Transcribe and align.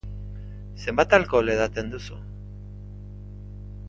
Zenbat 0.85 1.13
alkohol 1.17 1.51
edaten 1.55 1.91
duzu? 1.93 2.17